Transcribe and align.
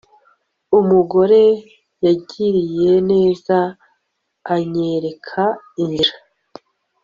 Umugore 0.79 1.43
yangiriye 2.03 2.93
neza 3.11 3.57
anyereka 4.55 5.43
inzira 5.81 6.13